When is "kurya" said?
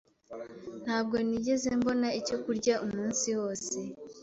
2.43-2.75